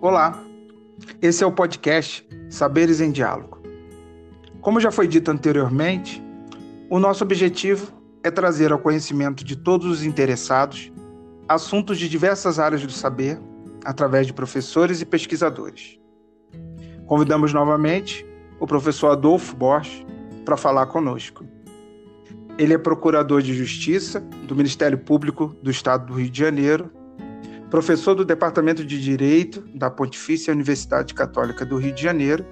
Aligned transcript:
Olá, 0.00 0.40
esse 1.20 1.42
é 1.42 1.46
o 1.46 1.50
podcast 1.50 2.24
Saberes 2.48 3.00
em 3.00 3.10
Diálogo. 3.10 3.60
Como 4.60 4.78
já 4.78 4.92
foi 4.92 5.08
dito 5.08 5.28
anteriormente, 5.28 6.22
o 6.88 7.00
nosso 7.00 7.24
objetivo 7.24 7.92
é 8.22 8.30
trazer 8.30 8.70
ao 8.70 8.78
conhecimento 8.78 9.42
de 9.42 9.56
todos 9.56 9.88
os 9.88 10.04
interessados 10.04 10.92
assuntos 11.48 11.98
de 11.98 12.08
diversas 12.08 12.60
áreas 12.60 12.82
do 12.82 12.92
saber 12.92 13.40
através 13.84 14.24
de 14.24 14.32
professores 14.32 15.00
e 15.00 15.04
pesquisadores. 15.04 15.98
Convidamos 17.04 17.52
novamente 17.52 18.24
o 18.60 18.68
professor 18.68 19.08
Adolfo 19.08 19.56
Bosch 19.56 20.06
para 20.44 20.56
falar 20.56 20.86
conosco. 20.86 21.44
Ele 22.56 22.72
é 22.72 22.78
procurador 22.78 23.42
de 23.42 23.52
Justiça 23.52 24.20
do 24.20 24.54
Ministério 24.54 24.98
Público 24.98 25.56
do 25.60 25.72
Estado 25.72 26.06
do 26.06 26.14
Rio 26.14 26.30
de 26.30 26.38
Janeiro 26.38 26.88
professor 27.70 28.14
do 28.14 28.24
Departamento 28.24 28.84
de 28.84 29.00
Direito 29.00 29.60
da 29.74 29.90
Pontifícia 29.90 30.52
Universidade 30.52 31.12
Católica 31.14 31.64
do 31.64 31.76
Rio 31.76 31.92
de 31.92 32.02
Janeiro 32.02 32.44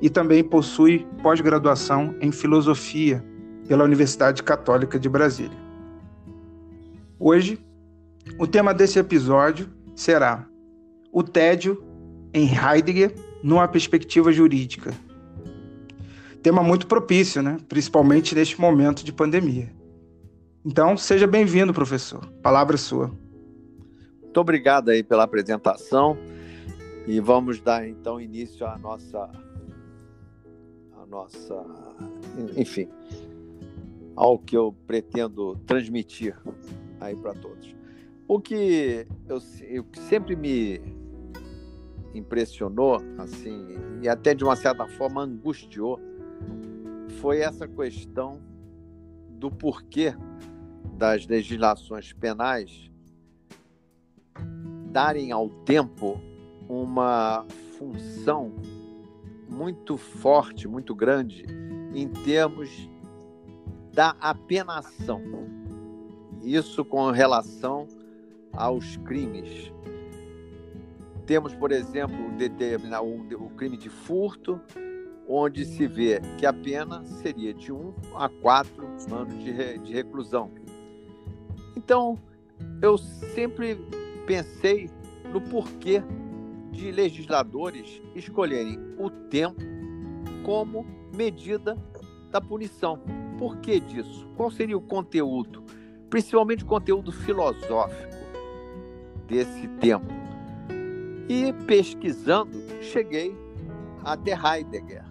e 0.00 0.10
também 0.10 0.44
possui 0.44 1.06
pós-graduação 1.22 2.14
em 2.20 2.30
Filosofia 2.30 3.24
pela 3.66 3.84
Universidade 3.84 4.42
Católica 4.42 4.98
de 4.98 5.08
Brasília. 5.08 5.56
Hoje, 7.18 7.58
o 8.38 8.46
tema 8.46 8.74
desse 8.74 8.98
episódio 8.98 9.68
será 9.94 10.46
o 11.12 11.22
tédio 11.22 11.82
em 12.34 12.48
Heidegger 12.48 13.14
numa 13.42 13.66
perspectiva 13.68 14.32
jurídica. 14.32 14.92
Tema 16.42 16.62
muito 16.62 16.86
propício, 16.86 17.42
né? 17.42 17.58
principalmente 17.68 18.34
neste 18.34 18.60
momento 18.60 19.04
de 19.04 19.12
pandemia. 19.12 19.70
Então, 20.64 20.96
seja 20.96 21.26
bem-vindo, 21.26 21.72
professor. 21.72 22.24
Palavra 22.42 22.76
sua. 22.76 23.21
Muito 24.32 24.40
obrigado 24.40 24.88
aí 24.88 25.02
pela 25.02 25.24
apresentação 25.24 26.16
e 27.06 27.20
vamos 27.20 27.60
dar 27.60 27.86
então 27.86 28.18
início 28.18 28.66
à 28.66 28.78
nossa, 28.78 29.30
à 30.96 31.04
nossa, 31.04 31.62
enfim, 32.56 32.88
ao 34.16 34.38
que 34.38 34.56
eu 34.56 34.74
pretendo 34.86 35.54
transmitir 35.66 36.34
aí 36.98 37.14
para 37.14 37.34
todos. 37.34 37.76
O 38.26 38.40
que 38.40 39.06
eu, 39.28 39.38
eu 39.68 39.84
sempre 40.08 40.34
me 40.34 40.80
impressionou, 42.14 43.02
assim, 43.18 43.66
e 44.00 44.08
até 44.08 44.34
de 44.34 44.44
uma 44.44 44.56
certa 44.56 44.88
forma 44.88 45.24
angustiou, 45.24 46.00
foi 47.20 47.40
essa 47.40 47.68
questão 47.68 48.40
do 49.28 49.50
porquê 49.50 50.14
das 50.96 51.26
legislações 51.26 52.14
penais 52.14 52.90
darem 54.92 55.32
ao 55.32 55.48
tempo 55.48 56.20
uma 56.68 57.46
função 57.78 58.52
muito 59.48 59.96
forte, 59.96 60.68
muito 60.68 60.94
grande 60.94 61.44
em 61.94 62.08
termos 62.08 62.90
da 63.92 64.14
apenação. 64.20 65.20
Isso 66.42 66.84
com 66.84 67.10
relação 67.10 67.88
aos 68.52 68.96
crimes. 68.98 69.72
Temos, 71.26 71.54
por 71.54 71.72
exemplo, 71.72 72.16
o, 72.26 73.50
crime 73.50 73.76
de 73.76 73.88
furto, 73.88 74.60
onde 75.28 75.64
se 75.64 75.86
vê 75.86 76.20
que 76.36 76.44
a 76.44 76.52
pena 76.52 77.04
seria 77.04 77.54
de 77.54 77.72
um 77.72 77.94
a 78.14 78.28
quatro 78.28 78.86
anos 79.10 79.42
de 79.42 79.92
reclusão. 79.92 80.50
Então, 81.76 82.18
eu 82.82 82.98
sempre 82.98 83.78
pensei 84.26 84.90
no 85.32 85.40
porquê 85.40 86.02
de 86.70 86.90
legisladores 86.90 88.02
escolherem 88.14 88.78
o 88.98 89.10
tempo 89.10 89.60
como 90.44 90.86
medida 91.14 91.76
da 92.30 92.40
punição. 92.40 92.98
Por 93.38 93.58
que 93.58 93.78
disso? 93.78 94.26
Qual 94.36 94.50
seria 94.50 94.76
o 94.76 94.80
conteúdo, 94.80 95.64
principalmente 96.08 96.64
o 96.64 96.66
conteúdo 96.66 97.12
filosófico 97.12 98.16
desse 99.26 99.68
tempo? 99.80 100.06
E 101.28 101.52
pesquisando, 101.66 102.58
cheguei 102.80 103.36
até 104.04 104.32
Heidegger. 104.32 105.04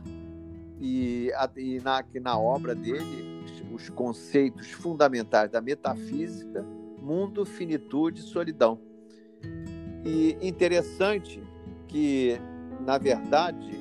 E, 0.79 1.31
e 1.57 1.79
na, 1.81 2.03
na 2.21 2.39
obra 2.39 2.73
dele, 2.73 3.43
os 3.71 3.89
conceitos 3.89 4.71
fundamentais 4.71 5.49
da 5.49 5.61
metafísica, 5.61 6.65
mundo, 7.01 7.45
finitude 7.45 8.21
e 8.21 8.23
solidão. 8.23 8.79
E 10.03 10.37
interessante 10.41 11.41
que, 11.87 12.39
na 12.85 12.97
verdade, 12.97 13.79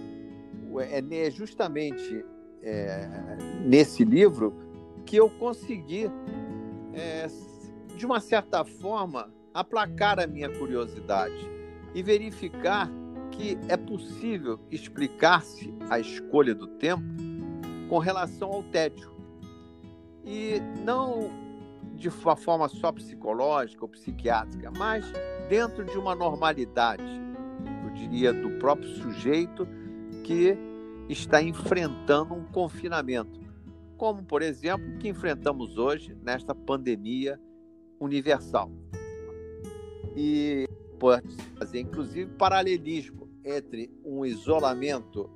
é 1.11 1.31
justamente 1.31 2.25
é, 2.63 3.09
nesse 3.65 4.05
livro 4.05 4.55
que 5.05 5.17
eu 5.17 5.31
consegui, 5.31 6.11
é, 6.93 7.27
de 7.97 8.05
uma 8.07 8.21
certa 8.21 8.65
forma, 8.65 9.33
aplacar 9.53 10.21
a 10.21 10.27
minha 10.27 10.49
curiosidade 10.49 11.51
e 11.95 12.03
verificar 12.03 12.91
que 13.31 13.59
é 13.69 13.77
possível 13.77 14.61
explicar-se 14.71 15.73
a 15.89 15.99
escolha 15.99 16.55
do 16.55 16.67
tempo 16.67 17.03
com 17.89 17.99
relação 17.99 18.53
ao 18.53 18.63
tédio. 18.63 19.11
E 20.25 20.61
não 20.85 21.31
de 22.01 22.09
uma 22.09 22.35
forma 22.35 22.67
só 22.67 22.91
psicológica 22.91 23.85
ou 23.85 23.89
psiquiátrica, 23.89 24.71
mas 24.71 25.05
dentro 25.51 25.85
de 25.85 25.99
uma 25.99 26.15
normalidade, 26.15 27.05
eu 27.85 27.91
diria, 27.93 28.33
do 28.33 28.59
próprio 28.59 28.89
sujeito 28.89 29.69
que 30.25 30.57
está 31.11 31.43
enfrentando 31.43 32.33
um 32.33 32.45
confinamento, 32.45 33.39
como, 33.99 34.25
por 34.25 34.41
exemplo, 34.41 34.97
que 34.99 35.09
enfrentamos 35.09 35.77
hoje 35.77 36.17
nesta 36.23 36.55
pandemia 36.55 37.39
universal. 38.01 38.73
E 40.17 40.67
pode 40.99 41.37
fazer, 41.59 41.81
inclusive, 41.81 42.31
paralelismo 42.39 43.29
entre 43.45 43.93
um 44.03 44.25
isolamento 44.25 45.29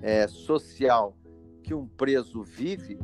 é, 0.00 0.26
social 0.26 1.14
que 1.62 1.74
um 1.74 1.86
preso 1.86 2.42
vive 2.42 2.98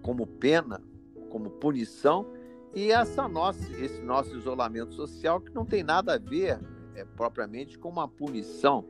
como 0.00 0.28
pena, 0.28 0.80
como 1.28 1.50
punição, 1.50 2.35
e 2.76 2.92
essa 2.92 3.26
nossa, 3.26 3.72
esse 3.82 4.02
nosso 4.02 4.36
isolamento 4.36 4.92
social 4.92 5.40
que 5.40 5.52
não 5.54 5.64
tem 5.64 5.82
nada 5.82 6.16
a 6.16 6.18
ver 6.18 6.60
é, 6.94 7.06
propriamente 7.06 7.78
com 7.78 7.88
uma 7.88 8.06
punição, 8.06 8.84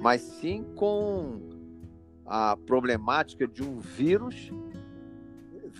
mas 0.00 0.20
sim 0.20 0.64
com 0.74 1.40
a 2.26 2.56
problemática 2.56 3.46
de 3.46 3.62
um 3.62 3.78
vírus 3.78 4.50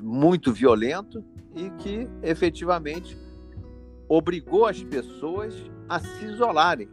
muito 0.00 0.52
violento 0.52 1.24
e 1.56 1.68
que 1.70 2.08
efetivamente 2.22 3.18
obrigou 4.08 4.64
as 4.66 4.80
pessoas 4.84 5.52
a 5.88 5.98
se 5.98 6.24
isolarem. 6.26 6.88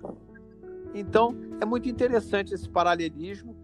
Então, 0.96 1.36
é 1.62 1.66
muito 1.66 1.88
interessante 1.88 2.56
esse 2.56 2.68
paralelismo 2.68 3.56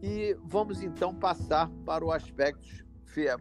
e 0.00 0.36
vamos 0.44 0.84
então 0.84 1.12
passar 1.12 1.68
para 1.84 2.04
o 2.04 2.12
aspecto 2.12 2.86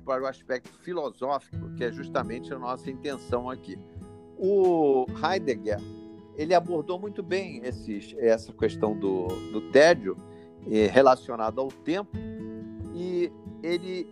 para 0.04 0.24
o 0.24 0.26
aspecto 0.26 0.78
filosófico, 0.80 1.74
que 1.76 1.84
é 1.84 1.92
justamente 1.92 2.54
a 2.54 2.60
nossa 2.60 2.90
intenção 2.90 3.50
aqui. 3.50 3.78
O 4.38 5.06
Heidegger 5.24 5.80
ele 6.38 6.54
abordou 6.54 7.00
muito 7.00 7.24
bem 7.24 7.62
esses, 7.64 8.16
essa 8.20 8.54
questão 8.54 8.98
do, 8.98 9.28
do 9.52 9.72
tédio 9.72 10.16
eh, 10.70 10.88
relacionado 10.88 11.60
ao 11.60 11.68
tempo 11.70 12.16
e 12.94 13.32
ele 13.64 14.08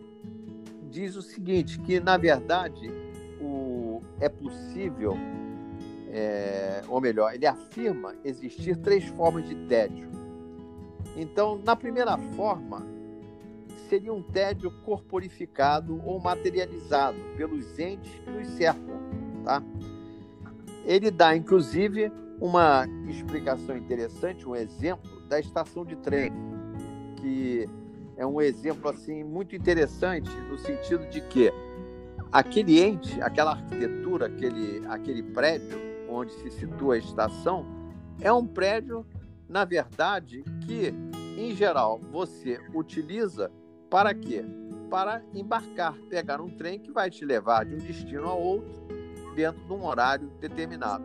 diz 0.89 1.15
o 1.15 1.21
seguinte 1.21 1.79
que 1.79 1.99
na 1.99 2.17
verdade 2.17 2.91
o, 3.39 4.01
é 4.19 4.27
possível 4.27 5.15
é, 6.09 6.81
ou 6.87 6.99
melhor 6.99 7.33
ele 7.33 7.45
afirma 7.45 8.15
existir 8.23 8.75
três 8.77 9.05
formas 9.05 9.47
de 9.47 9.55
tédio 9.67 10.09
então 11.15 11.61
na 11.63 11.75
primeira 11.75 12.17
forma 12.17 12.94
seria 13.89 14.13
um 14.13 14.21
tédio 14.21 14.71
corporificado 14.83 16.01
ou 16.05 16.19
materializado 16.19 17.17
pelos 17.37 17.77
entes 17.79 18.11
que 18.23 18.29
nos 18.29 18.47
cercam. 18.49 18.99
Tá? 19.43 19.63
Ele 20.85 21.09
dá, 21.09 21.35
inclusive, 21.35 22.11
uma 22.39 22.85
explicação 23.07 23.77
interessante, 23.77 24.47
um 24.47 24.55
exemplo 24.55 25.21
da 25.27 25.39
estação 25.39 25.85
de 25.85 25.95
trem, 25.95 26.31
que 27.17 27.67
é 28.17 28.25
um 28.25 28.41
exemplo 28.41 28.89
assim 28.89 29.23
muito 29.23 29.55
interessante 29.55 30.29
no 30.49 30.57
sentido 30.57 31.07
de 31.09 31.21
que 31.21 31.51
aquele 32.31 32.81
ente, 32.81 33.21
aquela 33.21 33.51
arquitetura, 33.51 34.27
aquele, 34.27 34.85
aquele 34.87 35.23
prédio 35.23 35.79
onde 36.09 36.33
se 36.33 36.51
situa 36.51 36.95
a 36.95 36.97
estação, 36.97 37.65
é 38.21 38.31
um 38.31 38.45
prédio, 38.45 39.05
na 39.49 39.65
verdade, 39.65 40.43
que, 40.65 40.93
em 41.37 41.53
geral, 41.55 41.99
você 42.11 42.59
utiliza 42.73 43.51
para 43.89 44.13
quê? 44.13 44.43
Para 44.89 45.23
embarcar, 45.33 45.95
pegar 46.09 46.41
um 46.41 46.49
trem 46.49 46.79
que 46.79 46.91
vai 46.91 47.09
te 47.09 47.25
levar 47.25 47.65
de 47.65 47.75
um 47.75 47.79
destino 47.79 48.27
a 48.27 48.33
outro 48.33 48.85
dentro 49.35 49.61
de 49.65 49.73
um 49.73 49.85
horário 49.85 50.29
determinado. 50.39 51.03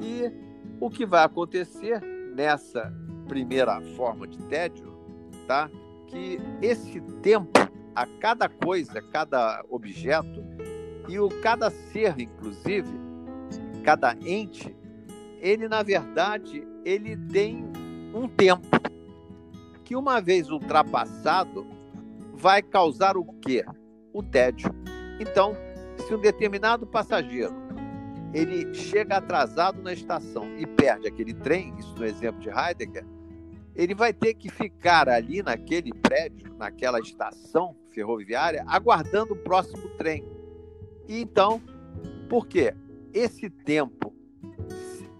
E 0.00 0.32
o 0.80 0.90
que 0.90 1.04
vai 1.04 1.24
acontecer 1.24 2.00
nessa 2.34 2.92
primeira 3.28 3.80
forma 3.96 4.26
de 4.26 4.38
tédio, 4.44 4.92
tá? 5.46 5.70
Que 6.06 6.38
esse 6.60 7.00
tempo 7.22 7.50
a 7.94 8.06
cada 8.06 8.48
coisa, 8.48 9.02
cada 9.02 9.64
objeto 9.68 10.42
e 11.08 11.18
o 11.18 11.28
cada 11.40 11.70
ser, 11.70 12.18
inclusive, 12.18 12.90
cada 13.84 14.16
ente, 14.24 14.74
ele 15.40 15.68
na 15.68 15.82
verdade 15.82 16.66
ele 16.84 17.16
tem 17.16 17.64
um 18.14 18.28
tempo 18.28 18.68
que 19.84 19.94
uma 19.96 20.20
vez 20.20 20.50
ultrapassado 20.50 21.66
vai 22.42 22.60
causar 22.60 23.16
o 23.16 23.24
quê? 23.40 23.64
O 24.12 24.20
tédio. 24.20 24.68
Então, 25.20 25.56
se 25.96 26.12
um 26.12 26.20
determinado 26.20 26.84
passageiro 26.84 27.54
ele 28.34 28.74
chega 28.74 29.18
atrasado 29.18 29.80
na 29.80 29.92
estação 29.92 30.58
e 30.58 30.66
perde 30.66 31.06
aquele 31.06 31.32
trem, 31.32 31.72
isso 31.78 31.94
no 31.94 32.04
exemplo 32.04 32.40
de 32.40 32.48
Heidegger, 32.48 33.06
ele 33.76 33.94
vai 33.94 34.12
ter 34.12 34.34
que 34.34 34.50
ficar 34.50 35.08
ali 35.08 35.40
naquele 35.40 35.92
prédio, 35.94 36.52
naquela 36.58 36.98
estação 36.98 37.76
ferroviária, 37.92 38.64
aguardando 38.66 39.34
o 39.34 39.36
próximo 39.36 39.88
trem. 39.90 40.26
E 41.08 41.20
então, 41.20 41.62
por 42.28 42.48
quê? 42.48 42.74
Esse 43.14 43.48
tempo 43.50 44.12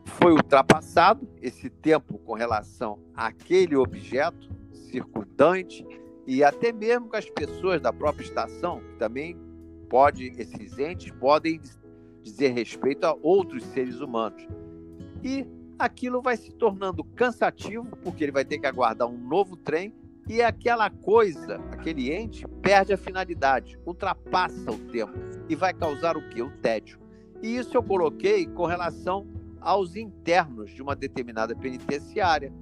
foi 0.05 0.33
ultrapassado, 0.33 1.29
esse 1.41 1.71
tempo 1.71 2.19
com 2.19 2.35
relação 2.35 2.99
àquele 3.15 3.77
objeto 3.77 4.51
circundante 4.73 5.87
e 6.27 6.45
até 6.45 6.73
mesmo 6.73 7.09
com 7.09 7.17
as 7.17 7.29
pessoas 7.29 7.81
da 7.81 7.93
própria 7.93 8.25
estação, 8.25 8.81
que 8.81 8.97
também 8.99 9.37
pode, 9.89 10.33
esses 10.39 10.79
entes 10.79 11.11
podem 11.13 11.61
dizer 12.23 12.53
respeito 12.53 13.05
a 13.05 13.17
outros 13.23 13.65
seres 13.65 14.01
humanos. 14.01 14.47
E 15.23 15.47
aquilo 15.79 16.23
vai 16.23 16.37
se 16.37 16.53
tornando 16.53 17.03
cansativo, 17.03 17.97
porque 18.03 18.25
ele 18.25 18.33
vai 18.33 18.45
ter 18.45 18.59
que 18.59 18.67
aguardar 18.67 19.09
um 19.09 19.19
novo 19.19 19.57
trem 19.57 19.93
e 20.29 20.41
aquela 20.41 20.89
coisa, 20.89 21.57
aquele 21.73 22.13
ente, 22.13 22.47
perde 22.63 22.93
a 22.93 22.97
finalidade, 22.97 23.79
ultrapassa 23.85 24.71
o 24.71 24.79
tempo 24.79 25.13
e 25.49 25.57
vai 25.57 25.75
causar 25.75 26.17
o 26.17 26.29
quê? 26.29 26.41
O 26.41 26.51
tédio. 26.59 26.99
E 27.43 27.57
isso 27.57 27.77
eu 27.77 27.83
coloquei 27.83 28.47
com 28.47 28.65
relação 28.65 29.27
aos 29.61 29.97
internos 29.97 30.71
de 30.71 30.81
uma 30.81 30.95
determinada 30.95 31.57
penitenciária 31.57 32.53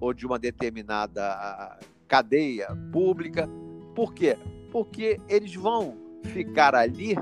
ou 0.00 0.12
de 0.12 0.26
uma 0.26 0.38
determinada 0.38 1.78
cadeia 2.14 2.68
pública. 2.92 3.50
Por 3.92 4.14
quê? 4.14 4.38
Porque 4.70 5.20
eles 5.28 5.52
vão 5.56 5.96
ficar 6.22 6.72
ali 6.72 7.16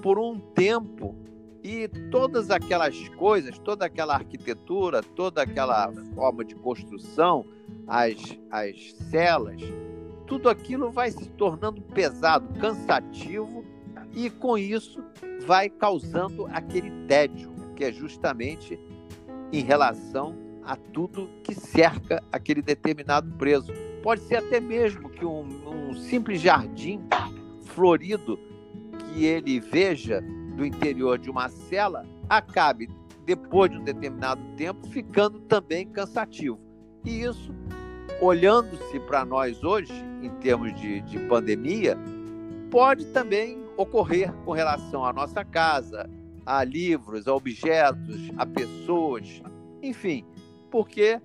por 0.00 0.20
um 0.20 0.38
tempo 0.38 1.16
e 1.64 1.88
todas 2.12 2.48
aquelas 2.48 3.08
coisas, 3.08 3.58
toda 3.58 3.86
aquela 3.86 4.14
arquitetura, 4.14 5.02
toda 5.02 5.42
aquela 5.42 5.92
forma 6.14 6.44
de 6.44 6.54
construção, 6.54 7.44
as, 7.88 8.38
as 8.52 8.92
celas, 9.10 9.60
tudo 10.28 10.48
aquilo 10.48 10.92
vai 10.92 11.10
se 11.10 11.28
tornando 11.30 11.82
pesado, 11.82 12.56
cansativo 12.60 13.64
e 14.14 14.30
com 14.30 14.56
isso 14.56 15.02
vai 15.44 15.68
causando 15.68 16.46
aquele 16.52 16.92
tédio, 17.08 17.52
que 17.74 17.82
é 17.82 17.90
justamente 17.92 18.78
em 19.52 19.64
relação 19.64 20.36
a 20.62 20.76
tudo 20.76 21.28
que 21.42 21.52
cerca 21.52 22.22
aquele 22.30 22.62
determinado 22.62 23.28
preso. 23.34 23.89
Pode 24.02 24.22
ser 24.22 24.36
até 24.36 24.60
mesmo 24.60 25.08
que 25.10 25.24
um, 25.24 25.90
um 25.90 25.94
simples 25.94 26.40
jardim 26.40 27.00
florido 27.64 28.38
que 28.98 29.24
ele 29.24 29.60
veja 29.60 30.22
do 30.56 30.64
interior 30.64 31.18
de 31.18 31.30
uma 31.30 31.48
cela 31.48 32.06
acabe, 32.28 32.88
depois 33.24 33.70
de 33.70 33.78
um 33.78 33.84
determinado 33.84 34.40
tempo, 34.56 34.86
ficando 34.88 35.40
também 35.40 35.86
cansativo. 35.86 36.58
E 37.04 37.22
isso, 37.22 37.54
olhando-se 38.20 38.98
para 39.00 39.24
nós 39.24 39.62
hoje, 39.62 39.92
em 40.22 40.30
termos 40.40 40.74
de, 40.80 41.00
de 41.02 41.18
pandemia, 41.20 41.96
pode 42.70 43.06
também 43.06 43.58
ocorrer 43.76 44.32
com 44.44 44.52
relação 44.52 45.04
à 45.04 45.12
nossa 45.12 45.44
casa, 45.44 46.08
a 46.44 46.64
livros, 46.64 47.26
a 47.26 47.34
objetos, 47.34 48.30
a 48.36 48.46
pessoas, 48.46 49.42
enfim, 49.82 50.24
porque 50.70 51.20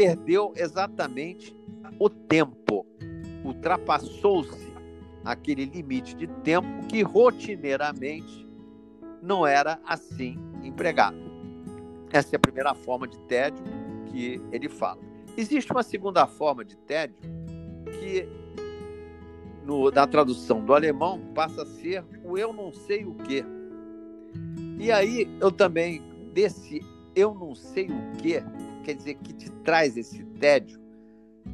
perdeu 0.00 0.54
exatamente 0.56 1.54
o 1.98 2.08
tempo, 2.08 2.86
ultrapassou-se 3.44 4.72
aquele 5.22 5.66
limite 5.66 6.16
de 6.16 6.26
tempo 6.26 6.86
que 6.86 7.02
rotineiramente 7.02 8.48
não 9.20 9.46
era 9.46 9.78
assim 9.84 10.38
empregado. 10.62 11.18
Essa 12.10 12.34
é 12.34 12.38
a 12.38 12.40
primeira 12.40 12.74
forma 12.74 13.06
de 13.06 13.18
tédio 13.26 13.62
que 14.06 14.40
ele 14.50 14.70
fala. 14.70 14.98
Existe 15.36 15.70
uma 15.70 15.82
segunda 15.82 16.26
forma 16.26 16.64
de 16.64 16.78
tédio 16.78 17.16
que, 18.00 18.26
no, 19.66 19.90
na 19.90 20.06
tradução 20.06 20.64
do 20.64 20.72
alemão, 20.72 21.20
passa 21.34 21.60
a 21.60 21.66
ser 21.66 22.02
o 22.24 22.38
eu 22.38 22.54
não 22.54 22.72
sei 22.72 23.04
o 23.04 23.16
quê. 23.16 23.44
E 24.78 24.90
aí 24.90 25.28
eu 25.38 25.52
também, 25.52 26.02
desse 26.32 26.80
eu 27.14 27.34
não 27.34 27.54
sei 27.54 27.88
o 27.88 28.16
quê, 28.16 28.42
quer 28.90 28.94
dizer, 28.96 29.14
que 29.14 29.32
te 29.32 29.50
traz 29.62 29.96
esse 29.96 30.24
tédio, 30.40 30.80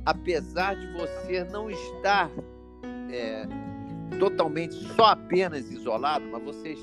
apesar 0.04 0.74
de 0.74 0.86
você 0.92 1.44
não 1.44 1.68
estar 1.70 2.30
é, 3.10 3.46
totalmente 4.18 4.74
só 4.94 5.06
apenas 5.06 5.70
isolado, 5.70 6.24
mas 6.30 6.42
você 6.42 6.76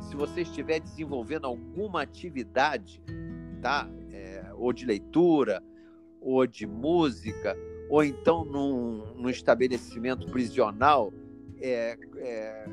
se 0.00 0.14
você 0.14 0.42
estiver 0.42 0.80
desenvolvendo 0.80 1.46
alguma 1.46 2.02
atividade, 2.02 3.02
tá? 3.60 3.88
É, 4.10 4.44
ou 4.54 4.72
de 4.72 4.84
leitura, 4.84 5.62
ou 6.20 6.46
de 6.46 6.66
música, 6.66 7.56
ou 7.88 8.04
então 8.04 8.44
num, 8.44 9.14
num 9.14 9.28
estabelecimento 9.28 10.26
prisional, 10.30 11.12
é, 11.60 11.98
é, 12.18 12.66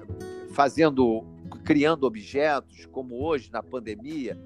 fazendo, 0.52 1.24
criando 1.64 2.04
objetos, 2.06 2.86
como 2.88 3.24
hoje 3.24 3.52
na 3.52 3.64
pandemia, 3.64 4.38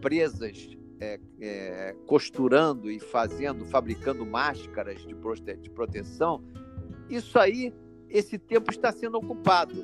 presas 0.00 0.76
é, 1.00 1.20
é, 1.40 1.96
costurando 2.06 2.90
e 2.90 2.98
fazendo, 2.98 3.64
fabricando 3.66 4.24
máscaras 4.24 5.00
de, 5.06 5.14
prote 5.14 5.56
de 5.56 5.70
proteção, 5.70 6.42
isso 7.08 7.38
aí, 7.38 7.72
esse 8.08 8.38
tempo 8.38 8.70
está 8.70 8.90
sendo 8.92 9.18
ocupado, 9.18 9.74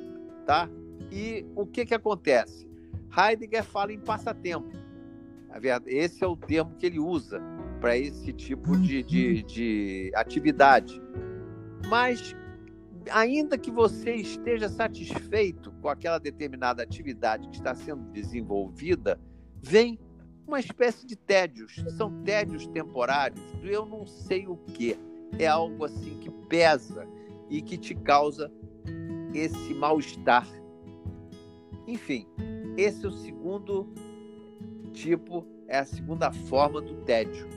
tá? 0.45 0.69
E 1.11 1.45
o 1.55 1.65
que, 1.65 1.85
que 1.85 1.93
acontece? 1.93 2.67
Heidegger 3.15 3.63
fala 3.63 3.93
em 3.93 3.99
passatempo. 3.99 4.71
Esse 5.85 6.23
é 6.23 6.27
o 6.27 6.35
termo 6.35 6.75
que 6.75 6.85
ele 6.87 6.99
usa 6.99 7.39
para 7.79 7.95
esse 7.95 8.33
tipo 8.33 8.75
de, 8.75 9.03
de, 9.03 9.43
de 9.43 10.11
atividade. 10.15 10.99
Mas, 11.87 12.35
ainda 13.11 13.57
que 13.57 13.69
você 13.69 14.15
esteja 14.15 14.67
satisfeito 14.67 15.71
com 15.81 15.89
aquela 15.89 16.17
determinada 16.17 16.81
atividade 16.81 17.47
que 17.49 17.57
está 17.57 17.75
sendo 17.75 18.09
desenvolvida, 18.11 19.19
vem 19.61 19.99
uma 20.47 20.59
espécie 20.59 21.05
de 21.05 21.15
tédios. 21.15 21.75
São 21.97 22.23
tédios 22.23 22.67
temporários 22.67 23.41
do 23.53 23.67
eu 23.67 23.85
não 23.85 24.05
sei 24.05 24.47
o 24.47 24.57
que. 24.57 24.97
É 25.39 25.47
algo 25.47 25.83
assim 25.85 26.19
que 26.19 26.29
pesa 26.47 27.07
e 27.49 27.61
que 27.61 27.77
te 27.77 27.95
causa 27.95 28.51
esse 29.33 29.73
mal-estar 29.73 30.47
enfim, 31.87 32.25
esse 32.77 33.05
é 33.05 33.09
o 33.09 33.11
segundo 33.11 33.87
tipo, 34.93 35.45
é 35.67 35.79
a 35.79 35.85
segunda 35.85 36.31
forma 36.31 36.79
do 36.81 36.95
tédio, 37.03 37.47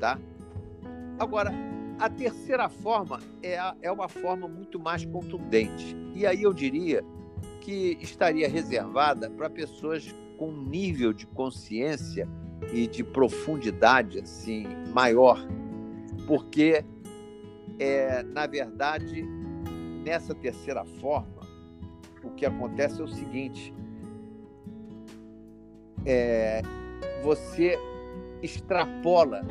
tá? 0.00 0.18
Agora, 1.18 1.52
a 1.98 2.08
terceira 2.08 2.68
forma 2.68 3.20
é, 3.42 3.58
a, 3.58 3.76
é 3.82 3.90
uma 3.90 4.08
forma 4.08 4.48
muito 4.48 4.78
mais 4.80 5.04
contundente. 5.04 5.94
E 6.14 6.26
aí 6.26 6.42
eu 6.42 6.52
diria 6.52 7.04
que 7.60 7.98
estaria 8.00 8.48
reservada 8.48 9.30
para 9.30 9.50
pessoas 9.50 10.14
com 10.36 10.48
um 10.48 10.64
nível 10.64 11.12
de 11.12 11.26
consciência 11.26 12.28
e 12.72 12.86
de 12.86 13.04
profundidade 13.04 14.20
assim 14.20 14.66
maior, 14.92 15.38
porque 16.26 16.84
é, 17.78 18.22
na 18.22 18.46
verdade 18.46 19.24
nessa 20.04 20.34
terceira 20.34 20.84
forma 20.84 21.42
o 22.22 22.30
que 22.30 22.46
acontece 22.46 23.00
é 23.00 23.04
o 23.04 23.08
seguinte: 23.08 23.74
é, 26.04 26.62
você 27.22 27.78
extrapola 28.42 29.42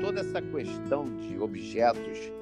toda 0.00 0.20
essa 0.20 0.40
questão 0.40 1.04
de 1.16 1.38
objetos 1.38 2.32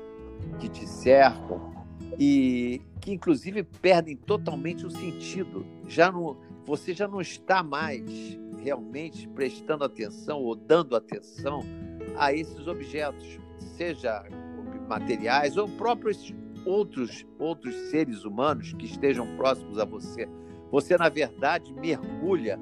que 0.59 0.69
te 0.69 0.87
cercam 0.87 1.78
e 2.19 2.81
que 3.01 3.13
inclusive 3.13 3.63
perdem 3.63 4.17
totalmente 4.17 4.85
o 4.85 4.91
sentido. 4.91 5.65
Já 5.87 6.11
não, 6.11 6.37
você 6.65 6.93
já 6.93 7.07
não 7.07 7.21
está 7.21 7.63
mais 7.63 8.39
realmente 8.63 9.29
prestando 9.29 9.85
atenção 9.85 10.41
ou 10.43 10.55
dando 10.55 10.97
atenção 10.97 11.63
a 12.17 12.33
esses 12.33 12.67
objetos, 12.67 13.39
seja 13.77 14.25
materiais 14.89 15.57
ou 15.57 15.69
próprios 15.69 16.35
outros, 16.65 17.27
outros 17.39 17.75
seres 17.91 18.25
humanos 18.25 18.73
que 18.73 18.87
estejam 18.87 19.27
próximos 19.37 19.79
a 19.79 19.85
você. 19.85 20.29
Você, 20.71 20.97
na 20.97 21.09
verdade, 21.09 21.73
mergulha 21.73 22.59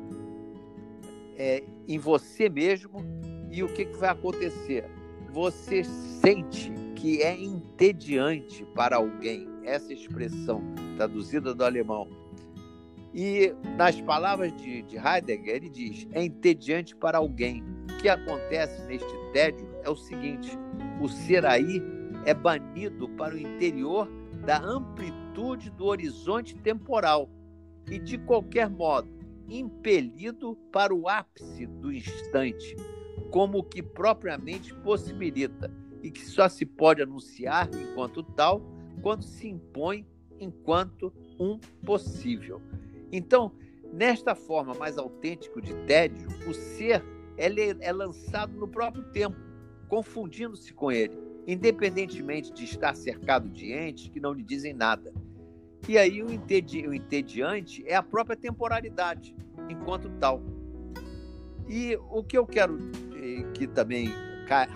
é, 1.36 1.62
em 1.86 1.98
você 1.98 2.48
mesmo 2.48 3.04
E 3.50 3.62
o 3.62 3.68
que, 3.68 3.84
que 3.84 3.96
vai 3.96 4.10
acontecer? 4.10 4.84
Você 5.32 5.84
sente 5.84 6.72
que 6.94 7.22
é 7.22 7.38
entediante 7.38 8.64
para 8.74 8.96
alguém, 8.96 9.48
essa 9.64 9.92
expressão 9.92 10.62
traduzida 10.96 11.54
do 11.54 11.64
alemão. 11.64 12.08
E 13.14 13.54
nas 13.76 14.00
palavras 14.00 14.54
de, 14.56 14.82
de 14.82 14.96
Heidegger, 14.96 15.56
ele 15.56 15.70
diz: 15.70 16.06
é 16.12 16.24
entediante 16.24 16.94
para 16.94 17.18
alguém. 17.18 17.62
O 17.90 17.98
que 17.98 18.08
acontece 18.08 18.82
neste 18.86 19.16
tédio 19.32 19.66
é 19.82 19.90
o 19.90 19.96
seguinte: 19.96 20.50
o 21.00 21.08
ser 21.08 21.46
aí 21.46 21.82
é 22.24 22.34
banido 22.34 23.08
para 23.10 23.34
o 23.34 23.38
interior 23.38 24.08
da 24.44 24.58
amplitude 24.58 25.70
do 25.70 25.86
horizonte 25.86 26.54
temporal 26.56 27.30
e, 27.90 27.98
de 27.98 28.18
qualquer 28.18 28.68
modo, 28.68 29.08
impelido 29.48 30.56
para 30.72 30.94
o 30.94 31.08
ápice 31.08 31.66
do 31.66 31.92
instante, 31.92 32.76
como 33.30 33.58
o 33.58 33.64
que 33.64 33.82
propriamente 33.82 34.74
possibilita 34.74 35.70
e 36.02 36.10
que 36.10 36.24
só 36.24 36.48
se 36.48 36.64
pode 36.64 37.02
anunciar 37.02 37.68
enquanto 37.74 38.22
tal 38.22 38.62
quando 39.02 39.22
se 39.22 39.48
impõe 39.48 40.06
enquanto 40.38 41.12
um 41.38 41.58
possível. 41.84 42.60
Então, 43.12 43.52
nesta 43.92 44.34
forma 44.34 44.74
mais 44.74 44.98
autêntica 44.98 45.60
de 45.60 45.74
tédio, 45.86 46.28
o 46.48 46.54
ser 46.54 47.02
ele 47.36 47.76
é 47.80 47.92
lançado 47.92 48.56
no 48.56 48.66
próprio 48.66 49.04
tempo, 49.10 49.36
confundindo-se 49.88 50.72
com 50.72 50.90
ele, 50.90 51.16
independentemente 51.46 52.52
de 52.52 52.64
estar 52.64 52.94
cercado 52.96 53.48
de 53.48 53.72
entes 53.72 54.08
que 54.08 54.20
não 54.20 54.32
lhe 54.32 54.42
dizem 54.42 54.72
nada. 54.72 55.12
E 55.88 55.96
aí 55.98 56.22
o, 56.22 56.26
o 56.26 56.94
entediante 56.94 57.84
é 57.86 57.94
a 57.94 58.02
própria 58.02 58.36
temporalidade, 58.36 59.36
enquanto 59.68 60.08
tal. 60.18 60.42
E 61.68 61.96
o 62.10 62.22
que 62.22 62.38
eu 62.38 62.46
quero 62.46 62.78
que 63.44 63.66
também 63.66 64.08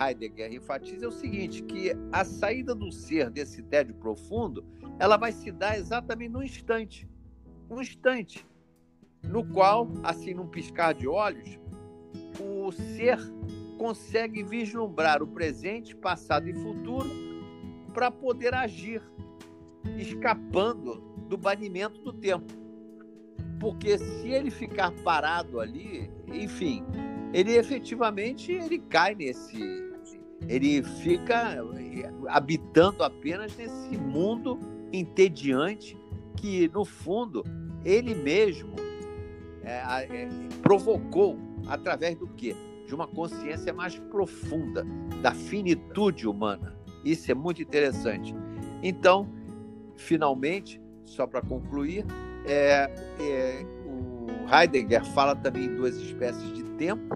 Heidegger 0.00 0.52
enfatiza 0.52 1.04
é 1.04 1.08
o 1.08 1.12
seguinte, 1.12 1.62
que 1.62 1.92
a 2.12 2.24
saída 2.24 2.74
do 2.74 2.90
ser 2.90 3.30
desse 3.30 3.62
tédio 3.62 3.94
profundo, 3.94 4.64
ela 4.98 5.16
vai 5.16 5.32
se 5.32 5.52
dar 5.52 5.78
exatamente 5.78 6.32
no 6.32 6.42
instante. 6.42 7.08
Um 7.70 7.80
instante 7.80 8.46
no 9.22 9.44
qual, 9.44 9.88
assim 10.02 10.34
num 10.34 10.46
piscar 10.46 10.92
de 10.92 11.06
olhos, 11.06 11.58
o 12.40 12.72
ser 12.72 13.18
consegue 13.78 14.42
vislumbrar 14.42 15.22
o 15.22 15.26
presente, 15.26 15.94
passado 15.94 16.48
e 16.48 16.54
futuro 16.54 17.08
para 17.94 18.10
poder 18.10 18.54
agir, 18.54 19.02
escapando 19.96 21.00
do 21.28 21.36
banimento 21.36 22.00
do 22.02 22.12
tempo. 22.12 22.52
Porque 23.58 23.98
se 23.98 24.28
ele 24.28 24.50
ficar 24.50 24.90
parado 25.02 25.60
ali, 25.60 26.10
enfim, 26.26 26.84
ele 27.32 27.56
efetivamente 27.56 28.52
ele 28.52 28.78
cai 28.78 29.14
nesse 29.14 29.90
ele 30.49 30.82
fica 30.82 31.58
habitando 32.28 33.04
apenas 33.04 33.56
nesse 33.56 33.96
mundo 33.96 34.58
entediante 34.92 35.96
que 36.37 36.68
no 36.68 36.84
fundo 36.84 37.44
ele 37.84 38.14
mesmo 38.14 38.75
é, 39.62 39.72
é, 39.72 40.28
provocou 40.62 41.38
através 41.66 42.16
do 42.16 42.26
quê? 42.28 42.56
De 42.87 42.94
uma 42.94 43.06
consciência 43.06 43.72
mais 43.72 43.96
profunda 43.96 44.84
da 45.22 45.32
finitude 45.32 46.26
humana. 46.26 46.75
Isso 47.04 47.30
é 47.30 47.34
muito 47.34 47.62
interessante. 47.62 48.34
Então, 48.82 49.28
finalmente, 49.96 50.80
só 51.04 51.26
para 51.26 51.40
concluir, 51.42 52.04
é, 52.46 52.90
é, 53.20 53.66
Heidegger 54.52 55.04
fala 55.12 55.37
também 55.37 55.66
em 55.66 55.76
duas 55.76 55.97
espécies 55.97 56.52
de 56.52 56.64
tempo, 56.76 57.14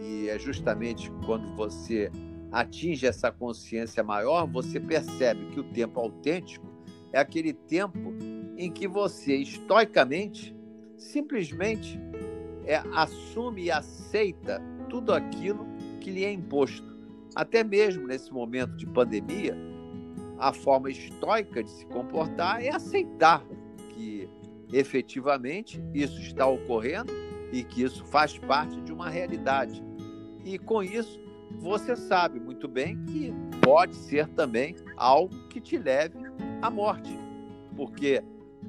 e 0.00 0.28
é 0.28 0.38
justamente 0.38 1.10
quando 1.26 1.54
você 1.56 2.10
atinge 2.52 3.06
essa 3.06 3.32
consciência 3.32 4.04
maior, 4.04 4.46
você 4.46 4.78
percebe 4.78 5.46
que 5.46 5.58
o 5.58 5.64
tempo 5.64 5.98
autêntico 5.98 6.66
é 7.12 7.18
aquele 7.18 7.52
tempo 7.52 8.14
em 8.56 8.70
que 8.70 8.86
você 8.86 9.36
estoicamente 9.36 10.54
simplesmente 10.96 11.98
é, 12.64 12.76
assume 12.94 13.64
e 13.64 13.70
aceita 13.70 14.62
tudo 14.88 15.12
aquilo 15.12 15.66
que 16.00 16.10
lhe 16.10 16.24
é 16.24 16.32
imposto. 16.32 16.92
Até 17.34 17.64
mesmo 17.64 18.06
nesse 18.06 18.32
momento 18.32 18.76
de 18.76 18.86
pandemia, 18.86 19.56
a 20.38 20.52
forma 20.52 20.90
estoica 20.90 21.62
de 21.62 21.70
se 21.70 21.86
comportar 21.86 22.62
é 22.62 22.70
aceitar 22.70 23.44
que 23.90 24.28
efetivamente 24.72 25.82
isso 25.92 26.20
está 26.20 26.46
ocorrendo 26.46 27.12
e 27.52 27.62
que 27.62 27.82
isso 27.82 28.04
faz 28.06 28.38
parte 28.38 28.80
de 28.80 28.92
uma 28.92 29.08
realidade. 29.08 29.82
E 30.44 30.58
com 30.58 30.82
isso, 30.82 31.20
você 31.60 31.94
sabe 31.94 32.40
muito 32.40 32.66
bem 32.66 32.96
que 33.04 33.32
pode 33.62 33.94
ser 33.94 34.26
também 34.28 34.74
algo 34.96 35.48
que 35.48 35.60
te 35.60 35.76
leve 35.78 36.18
à 36.60 36.70
morte. 36.70 37.16
Porque, 37.76 38.22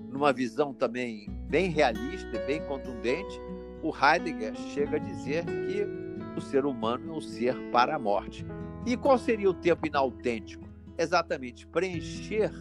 numa 0.10 0.34
visão 0.34 0.74
também 0.74 1.28
bem 1.48 1.70
realista 1.70 2.36
e 2.36 2.46
bem 2.46 2.66
contundente, 2.68 3.40
o 3.82 3.92
Heidegger 3.96 4.56
chega 4.56 4.98
a 4.98 5.00
dizer 5.00 5.46
que 5.46 5.86
o 6.38 6.42
ser 6.42 6.66
humano 6.66 7.14
é 7.14 7.18
um 7.18 7.22
ser 7.22 7.56
para 7.72 7.96
a 7.96 8.00
morte. 8.00 8.46
E 8.86 8.98
qual 8.98 9.18
seria 9.18 9.50
o 9.50 9.54
tempo 9.54 9.88
inautêntico? 9.88 10.68
Exatamente 10.98 11.66
preencher 11.68 12.52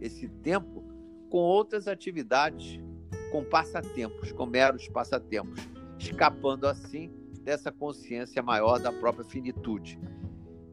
esse 0.00 0.28
tempo 0.28 0.84
com 1.28 1.38
outras 1.38 1.88
atividades, 1.88 2.80
com 3.32 3.42
passatempos, 3.42 4.30
com 4.30 4.44
meros 4.44 4.86
passatempos, 4.88 5.66
escapando 5.98 6.66
assim 6.68 7.10
dessa 7.42 7.72
consciência 7.72 8.42
maior 8.42 8.78
da 8.78 8.92
própria 8.92 9.24
finitude. 9.24 9.98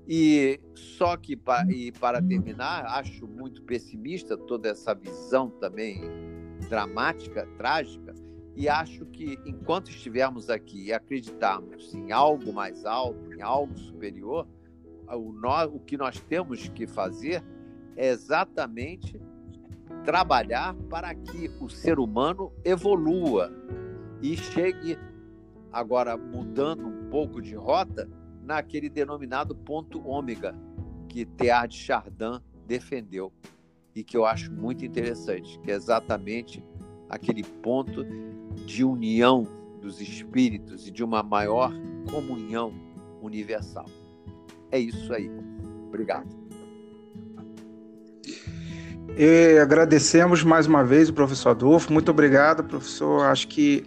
E 0.06 0.60
só 0.76 1.16
que 1.16 1.40
e 1.70 1.92
para 1.94 2.22
terminar, 2.22 2.86
acho 2.86 3.26
muito 3.26 3.64
pessimista 3.64 4.38
toda 4.38 4.70
essa 4.70 4.94
visão 4.94 5.50
também 5.50 6.02
dramática, 6.70 7.48
trágica, 7.58 8.14
e 8.56 8.68
acho 8.68 9.06
que 9.06 9.40
enquanto 9.46 9.90
estivermos 9.90 10.50
aqui 10.50 10.88
e 10.88 10.94
acreditarmos 10.94 11.94
em 11.94 12.12
algo 12.12 12.52
mais 12.52 12.86
alto, 12.86 13.34
em 13.34 13.42
algo 13.42 13.78
superior, 13.78 14.46
o, 15.08 15.32
o 15.74 15.80
que 15.80 15.96
nós 15.96 16.20
temos 16.20 16.68
que 16.68 16.86
fazer 16.86 17.42
é 17.96 18.10
exatamente 18.10 19.20
trabalhar 20.04 20.76
para 20.90 21.14
que 21.14 21.50
o 21.60 21.70
ser 21.70 22.00
humano 22.00 22.52
evolua 22.64 23.52
e 24.22 24.36
chegue, 24.36 24.98
agora 25.72 26.18
mudando 26.18 26.88
um 26.88 27.10
pouco 27.10 27.42
de 27.42 27.56
rota, 27.56 28.10
naquele 28.44 28.90
denominado 28.90 29.56
ponto 29.56 30.06
ômega 30.08 30.56
que 31.08 31.26
Teilhard 31.26 31.76
de 31.76 31.82
Chardin 31.82 32.40
defendeu 32.66 33.32
e 33.96 34.04
que 34.04 34.16
eu 34.16 34.26
acho 34.26 34.52
muito 34.52 34.86
interessante, 34.86 35.60
que 35.60 35.72
é 35.72 35.76
exatamente 35.76 36.64
aquele 37.10 37.44
ponto 37.44 38.06
de 38.66 38.84
união 38.84 39.48
dos 39.82 40.00
espíritos 40.00 40.88
e 40.88 40.92
de 40.92 41.04
uma 41.04 41.24
maior 41.24 41.72
comunhão 42.10 42.74
universal. 43.22 43.86
É 44.72 44.80
isso 44.80 45.14
aí. 45.14 45.30
Obrigado. 45.88 46.49
E 49.18 49.58
agradecemos 49.60 50.44
mais 50.44 50.68
uma 50.68 50.84
vez 50.84 51.10
o 51.10 51.14
professor 51.14 51.50
Adolfo. 51.50 51.92
Muito 51.92 52.10
obrigado, 52.10 52.64
professor. 52.64 53.26
Acho 53.26 53.48
que 53.48 53.86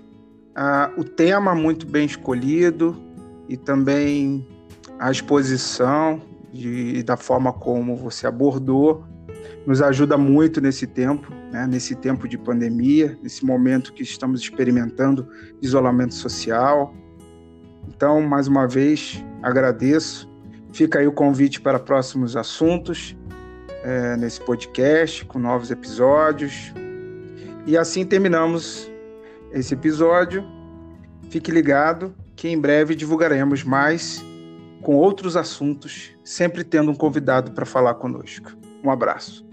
ah, 0.55 0.91
o 0.97 1.05
tema 1.05 1.55
muito 1.55 1.87
bem 1.87 2.05
escolhido 2.05 2.97
e 3.49 3.57
também 3.57 4.47
a 4.99 5.11
exposição 5.11 6.21
de, 6.53 7.03
da 7.03 7.17
forma 7.17 7.53
como 7.53 7.97
você 7.97 8.27
abordou 8.27 9.05
nos 9.67 9.81
ajuda 9.81 10.19
muito 10.19 10.61
nesse 10.61 10.87
tempo, 10.87 11.33
né, 11.51 11.67
nesse 11.67 11.95
tempo 11.95 12.29
de 12.29 12.37
pandemia, 12.37 13.17
nesse 13.23 13.45
momento 13.45 13.93
que 13.93 14.03
estamos 14.03 14.41
experimentando 14.41 15.29
isolamento 15.61 16.15
social. 16.15 16.95
Então, 17.89 18.21
mais 18.23 18.49
uma 18.49 18.67
vez, 18.67 19.25
agradeço. 19.43 20.31
Fica 20.73 20.99
aí 20.99 21.07
o 21.07 21.13
convite 21.13 21.61
para 21.61 21.79
próximos 21.79 22.37
assuntos 22.37 23.17
é, 23.83 24.17
nesse 24.17 24.41
podcast, 24.41 25.25
com 25.25 25.39
novos 25.39 25.71
episódios. 25.71 26.73
E 27.67 27.77
assim 27.77 28.05
terminamos 28.05 28.91
esse 29.53 29.75
episódio. 29.75 30.45
Fique 31.31 31.51
ligado 31.51 32.15
que 32.35 32.49
em 32.49 32.59
breve 32.59 32.95
divulgaremos 32.95 33.63
mais 33.63 34.25
com 34.83 34.97
outros 34.97 35.37
assuntos, 35.37 36.11
sempre 36.25 36.65
tendo 36.65 36.91
um 36.91 36.95
convidado 36.95 37.53
para 37.53 37.65
falar 37.65 37.95
conosco. 37.95 38.53
Um 38.83 38.91
abraço. 38.91 39.52